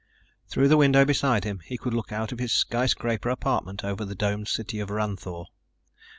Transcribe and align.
Through 0.47 0.67
the 0.67 0.77
window 0.77 1.05
beside 1.05 1.43
him, 1.43 1.59
he 1.59 1.77
could 1.77 1.93
look 1.93 2.11
out 2.11 2.31
of 2.31 2.39
his 2.39 2.51
skyscraper 2.51 3.29
apartment 3.29 3.83
over 3.83 4.03
the 4.03 4.15
domed 4.15 4.47
city 4.47 4.79
of 4.79 4.89
Ranthoor. 4.89 5.45